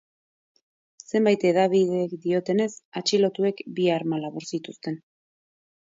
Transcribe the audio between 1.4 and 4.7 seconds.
hedabidek diotenez, atxilotuek bi arma labur